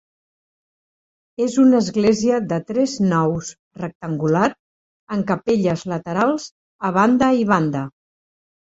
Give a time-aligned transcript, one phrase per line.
[1.47, 3.53] És una església de tres naus
[3.83, 4.49] rectangular
[5.19, 6.53] amb capelles laterals
[6.91, 7.89] a banda i banda.